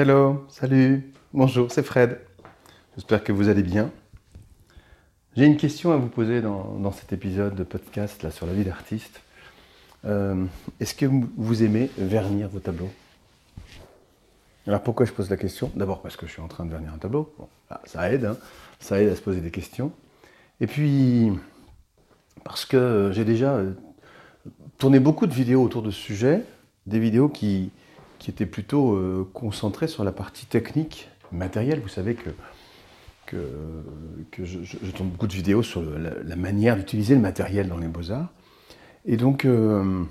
[0.00, 2.20] Hello, salut, bonjour, c'est Fred.
[2.94, 3.90] J'espère que vous allez bien.
[5.36, 9.20] J'ai une question à vous poser dans, cet épisode de podcast sur la vie d'artiste.
[10.04, 10.44] Euh,
[10.78, 11.06] est-ce que
[11.36, 12.90] vous aimez vernir vos tableaux?
[14.68, 15.72] Alors pourquoi je pose la question?
[15.74, 17.34] D'abord parce que je suis en train de vernir un tableau.
[17.68, 18.36] Bah, ça aide, hein.
[18.78, 19.90] ça aide à se poser des questions.
[20.60, 21.32] Et puis
[22.44, 23.72] parce que j'ai déjà euh,
[24.78, 26.44] tourné beaucoup de vidéos autour de ce sujet,
[26.86, 27.72] des vidéos qui,
[28.18, 31.80] qui étaient plutôt euh, concentrées sur la partie technique, matérielle.
[31.80, 32.30] Vous savez que,
[33.26, 38.28] que, je, tourne beaucoup de vidéos sur la, manière d'utiliser le matériel dans les beaux-arts.
[39.04, 40.04] Et donc, euh,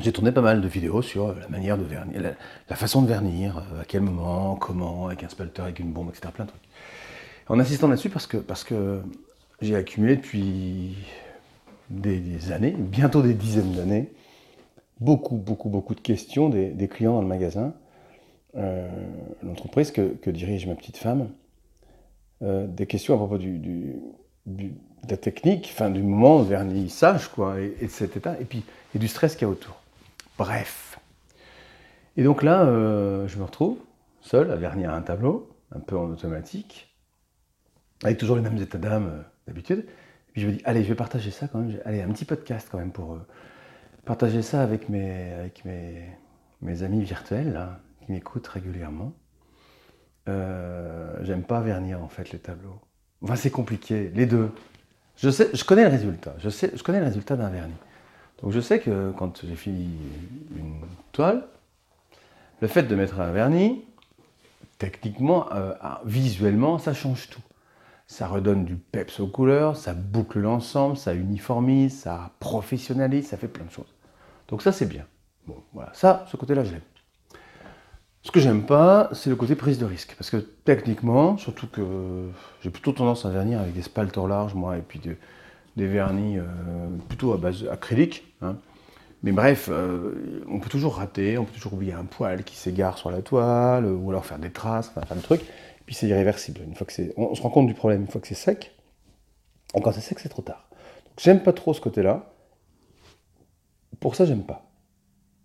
[0.00, 2.34] j'ai tourné pas mal de vidéos sur la manière de vernir,
[2.68, 6.32] la, façon de vernir, à quel moment, comment, avec un spalter, avec une bombe, etc.
[6.34, 6.62] Plein de trucs.
[7.48, 9.00] En insistant là-dessus, parce que, parce que
[9.60, 10.96] j'ai accumulé depuis
[11.90, 14.10] des, années, bientôt des dizaines d'années,
[15.04, 17.74] beaucoup, beaucoup, beaucoup de questions des, clients dans le magasin,
[18.56, 18.88] euh,
[19.42, 21.28] l'entreprise que, dirige ma petite femme,
[22.42, 24.70] euh, des questions à propos de
[25.08, 29.34] la technique, du moment vernissage, quoi, et, de cet état, et puis et du stress
[29.34, 29.76] qu'il y a autour.
[30.38, 30.98] Bref.
[32.16, 33.76] Et donc là, euh, je me retrouve
[34.22, 36.94] seul à vernir un tableau, un peu en automatique,
[38.02, 39.84] avec toujours les mêmes états d'âme d'habitude.
[40.32, 41.78] Puis je me dis, allez, je vais partager ça quand même.
[41.84, 43.18] Allez, un petit podcast quand même pour
[44.04, 46.04] partager ça avec mes, avec mes,
[46.62, 47.60] mes amis virtuels
[48.04, 49.12] qui m'écoutent régulièrement.
[50.28, 52.80] Euh, j'aime pas vernir en fait les tableaux.
[53.22, 54.50] Enfin, c'est compliqué, les deux.
[55.16, 56.34] Je, sais, je connais le résultat.
[56.38, 57.74] Je, sais, je connais le résultat d'un vernis.
[58.42, 59.90] Donc je sais que quand j'ai fini
[60.56, 60.80] une
[61.12, 61.46] toile,
[62.60, 63.84] le fait de mettre un vernis,
[64.78, 65.72] techniquement, euh,
[66.04, 67.40] visuellement, ça change tout
[68.06, 73.48] ça redonne du peps aux couleurs, ça boucle l'ensemble, ça uniformise, ça professionnalise, ça fait
[73.48, 73.92] plein de choses.
[74.48, 75.06] Donc ça c'est bien.
[75.46, 76.80] Bon, voilà, ça, ce côté-là, je l'aime.
[78.22, 80.14] Ce que j'aime pas, c'est le côté prise de risque.
[80.16, 82.30] Parce que techniquement, surtout que
[82.62, 84.98] j'ai plutôt tendance à vernir avec des spalters larges, moi, et puis
[85.76, 86.42] des vernis euh,
[87.08, 88.34] plutôt à base acrylique.
[88.40, 88.56] Hein.
[89.22, 92.96] Mais bref, euh, on peut toujours rater, on peut toujours oublier un poil qui s'égare
[92.96, 95.44] sur la toile, ou alors faire des traces, enfin, plein de trucs.
[95.86, 96.62] Puis c'est irréversible.
[96.66, 98.74] Une fois que c'est, on, se rend compte du problème une fois que c'est sec.
[99.74, 100.68] Et quand c'est sec, c'est trop tard.
[101.06, 102.32] Donc j'aime pas trop ce côté-là.
[104.00, 104.70] Pour ça, j'aime pas.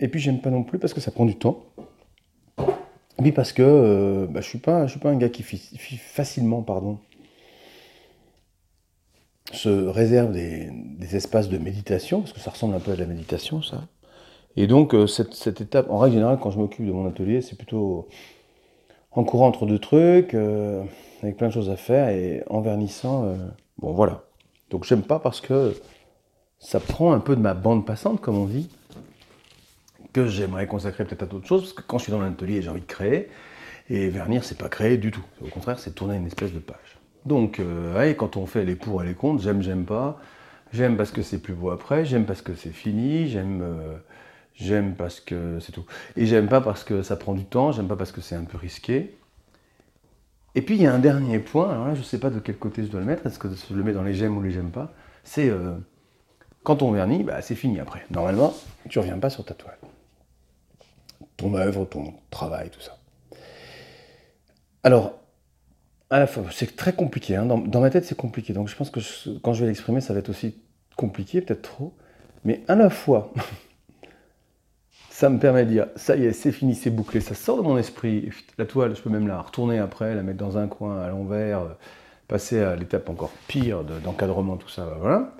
[0.00, 1.64] Et puis j'aime pas non plus parce que ça prend du temps.
[3.18, 6.62] Et puis parce que euh, bah, je suis pas, suis pas un gars qui facilement,
[6.62, 6.98] pardon,
[9.52, 10.70] se réserve des,
[11.14, 13.86] espaces de méditation parce que ça ressemble un peu à de la méditation, ça.
[14.56, 17.56] Et donc euh, cette étape, en règle générale, quand je m'occupe de mon atelier, c'est
[17.56, 18.08] plutôt
[19.14, 20.82] en courant entre deux trucs, euh,
[21.22, 23.24] avec plein de choses à faire et en vernissant.
[23.24, 23.36] Euh,
[23.78, 24.24] bon, voilà.
[24.70, 25.74] Donc j'aime pas parce que
[26.58, 28.68] ça prend un peu de ma bande passante, comme on dit,
[30.12, 32.70] que j'aimerais consacrer peut-être à d'autres choses, parce que quand je suis dans l'atelier, j'ai
[32.70, 33.28] envie de créer,
[33.90, 35.24] et vernir, c'est pas créer du tout.
[35.44, 36.98] Au contraire, c'est tourner une espèce de page.
[37.26, 40.18] Donc, euh, quand on fait les pour et les contre, j'aime, j'aime pas.
[40.72, 43.62] J'aime parce que c'est plus beau après, j'aime parce que c'est fini, j'aime
[44.54, 45.84] J'aime parce que c'est tout.
[46.16, 48.44] Et j'aime pas parce que ça prend du temps, j'aime pas parce que c'est un
[48.44, 49.16] peu risqué.
[50.54, 52.56] Et puis il y a un dernier point, alors là je sais pas de quel
[52.56, 54.52] côté je dois le mettre, est-ce que je le mets dans les j'aime ou les
[54.52, 54.92] j'aime pas
[55.24, 55.74] C'est euh,
[56.64, 58.04] quand on vernit, bah, c'est fini après.
[58.10, 58.54] Normalement,
[58.88, 59.78] tu reviens pas sur ta toile.
[61.36, 62.96] Ton œuvre, ton travail, tout ça.
[64.82, 65.14] Alors,
[66.10, 67.36] à la fois, c'est très compliqué.
[67.36, 67.46] Hein.
[67.46, 68.52] Dans, ma tête, c'est compliqué.
[68.52, 69.00] Donc je pense que
[69.40, 70.56] quand je vais l'exprimer, ça va être aussi
[70.96, 71.94] compliqué, peut-être trop.
[72.44, 73.32] Mais à la fois,
[75.14, 77.62] ça me permet de dire, ça y est, c'est fini, c'est bouclé, ça sort de
[77.62, 78.30] mon esprit.
[78.58, 81.60] La toile, je peux même la retourner après, la mettre dans un coin à l'envers,
[81.60, 81.68] euh,
[82.26, 85.32] passer à l'étape encore pire d'encadrement, tout ça, voilà.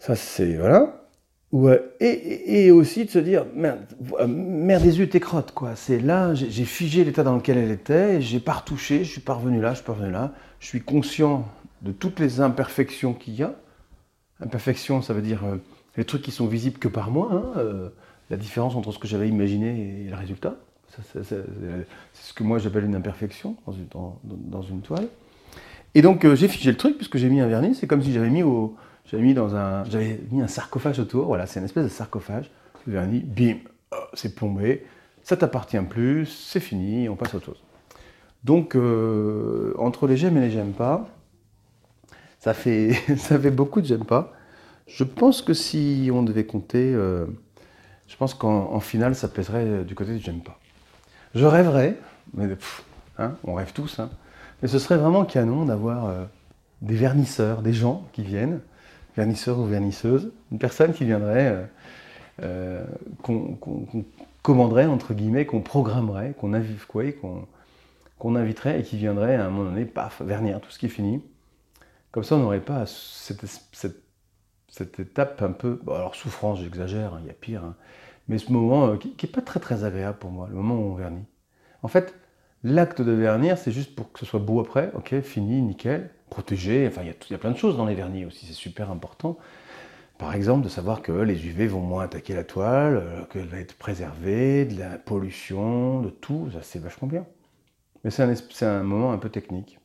[0.00, 1.04] Ça, c'est, voilà.
[1.52, 1.80] Ouais.
[2.00, 3.86] Et, aussi de se dire, merde,
[4.26, 5.76] merde des yeux, t'es crotte, quoi.
[5.76, 9.34] C'est là, j'ai figé l'état dans lequel elle était, j'ai pas retouché, je suis pas
[9.34, 10.32] revenu là, je suis pas revenu là.
[10.58, 11.46] Je suis conscient
[11.82, 13.54] de toutes les imperfections qu'il y a.
[14.40, 15.58] Imperfections, ça veut dire euh,
[15.96, 17.28] les trucs qui sont visibles que par moi.
[17.30, 17.88] Hein, euh,
[18.30, 20.56] la différence entre ce que j'avais imaginé et le résultat.
[20.88, 21.24] C'est
[22.14, 25.08] ce que moi j'appelle une imperfection dans une, toile.
[25.94, 27.74] Et donc euh, j'ai figé le truc puisque j'ai mis un vernis.
[27.74, 29.84] C'est comme si j'avais mis mis un,
[30.30, 31.26] mis un sarcophage autour.
[31.26, 32.50] Voilà, c'est une espèce de sarcophage.
[32.86, 33.56] Le vernis, bim,
[33.92, 34.86] oh, c'est plombé.
[35.22, 37.62] Ça t'appartient plus, c'est fini, on passe à autre chose.
[38.44, 41.08] Donc euh, entre les j'aime et les j'aime pas,
[42.38, 44.32] ça fait, ça fait beaucoup de j'aime pas.
[44.86, 47.26] Je pense que si on devait compter euh,
[48.08, 50.58] je pense qu'en finale, ça pèserait du côté du j'aime pas.
[51.34, 51.96] Je rêverais,
[52.34, 52.48] mais
[53.18, 54.10] hein, on rêve tous, hein,
[54.62, 56.24] mais ce serait vraiment canon d'avoir euh,
[56.82, 58.60] des vernisseurs, des gens qui viennent,
[59.16, 61.64] vernisseurs ou vernisseuses, une personne qui viendrait, euh,
[62.42, 62.84] euh,
[63.22, 63.58] qu'on
[64.42, 66.52] commanderait, entre guillemets, qu'on programmerait, qu'on
[68.18, 70.90] qu'on inviterait et qui viendrait à un moment donné, paf, vernir tout ce qui est
[70.90, 71.22] fini.
[72.12, 73.44] Comme ça, on n'aurait pas cette,
[74.98, 77.76] étape un peu, bon, alors souffrance, j'exagère, hein, il y a pire, hein,
[78.28, 80.92] mais ce moment euh, qui n'est pas très très agréable pour moi, le moment où
[80.92, 81.24] on vernit.
[81.82, 82.14] En fait,
[82.64, 86.86] l'acte de vernir, c'est juste pour que ce soit beau après, ok, fini, nickel, protégé,
[86.88, 89.38] enfin il y, a plein de choses dans les vernis aussi, c'est super important.
[90.18, 93.58] Par exemple, de savoir que les UV vont moins attaquer la toile, euh, qu'elle va
[93.58, 97.26] être préservée de la pollution, de tout, ça c'est vachement bien.
[98.02, 98.34] Mais c'est un,
[98.66, 99.78] un, moment un peu technique.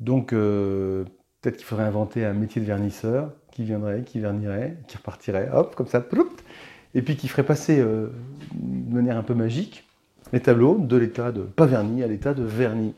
[0.00, 1.04] Donc euh,
[1.40, 5.74] peut-être qu'il faudrait inventer un métier de vernisseur qui viendrait, qui vernirait, qui repartirait, hop,
[5.74, 6.06] comme ça,
[6.94, 8.06] et puis qui ferait passer euh,
[8.54, 9.84] de manière un peu magique
[10.32, 12.94] les tableaux de l'état de pas verni à l'état de vernis.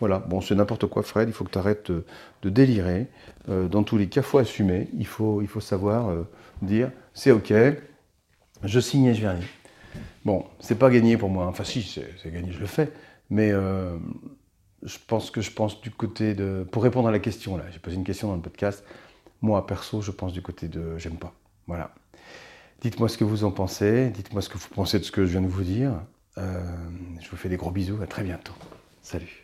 [0.00, 3.06] Voilà, bon, c'est n'importe quoi, Fred, il faut que tu arrêtes de, délirer.
[3.48, 6.24] Euh, dans tous les cas, il faut assumer, il faut, il faut savoir euh,
[6.60, 7.52] dire c'est ok,
[8.64, 9.46] je signe et je vernis.
[10.24, 12.90] Bon, c'est pas gagné pour moi, enfin si, c'est gagné, je le fais,
[13.30, 13.96] mais euh,
[14.82, 16.66] je pense que je pense du côté de.
[16.72, 18.84] Pour répondre à la question, là, j'ai posé une question dans le podcast,
[19.44, 21.34] moi perso, je pense du côté de j'aime pas.
[21.66, 21.94] Voilà.
[22.80, 25.32] Dites-moi ce que vous en pensez, dites-moi ce que vous pensez de ce que je
[25.32, 25.92] viens de vous dire.
[26.36, 28.54] je vous fais des gros bisous, à très bientôt.
[29.02, 29.43] Salut.